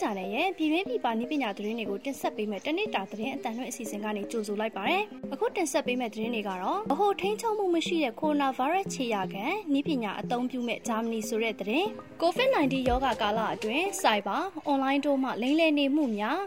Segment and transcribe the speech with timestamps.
[0.00, 4.98] Channel ရဲ့ပြည်တွင်းပြည်ပနည်းပညာသတင်းတွေကိုတင်ဆက်ပေးမယ့်တနေ့တာသတင်းအတန်လွှင့်အစီအစဉ်ကနေကြိုဆိုလိုက်ပါရစေ။
[5.32, 11.86] အခုတင်ဆက်ပေးမယ့်သတင်းတွေကတော့ဗဟိုထိန်းချုပ်မှုမရှိတဲ့ကိုရိုနာဗိုင်းရပ်စ်ခြေရာခံနည်းပညာအသုံးပြုမဲ့ဂျာမနီဆိုတဲ့သတင်း။
[12.22, 16.40] COVID-19 ရောဂါကာလအတွင်းစိုက်ဘာအွန်လိုင်းတို့မှလိမ့်လည်နေမှုများ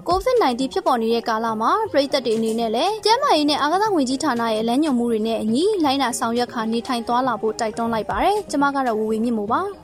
[0.54, 9.60] COVID-19 ဖြစ်ပေါ်နေတဲ့ကာလမှာပြည်သက်တွေအနေနဲ့လည်းကျန်းမာရေးနဲ့အာကစားဝင်ကြီးဌာနရဲ့လမ်းညွှန်မှုတွေနဲ့အညီလိုင်းနာဆောင်ရွက်ခါနေထိုင်သွားလာဖို့တိုက်တွန်းလိုက်ပါတယ်။ကျွန်မကတော့ဝူဝီမြင့်မို့ပါ။